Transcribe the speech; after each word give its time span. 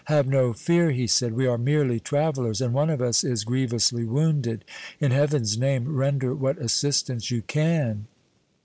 "Have 0.05 0.25
no 0.25 0.51
fear," 0.51 0.89
he 0.89 1.05
said. 1.05 1.33
"We 1.35 1.45
are 1.45 1.59
merely 1.59 1.99
travelers, 1.99 2.59
and 2.59 2.73
one 2.73 2.89
of 2.89 3.03
us 3.03 3.23
is 3.23 3.43
grievously 3.43 4.03
wounded. 4.03 4.65
In 4.99 5.11
Heaven's 5.11 5.59
name, 5.59 5.93
render 5.95 6.33
what 6.33 6.57
assistance 6.57 7.29
you 7.29 7.43
can!" 7.43 8.07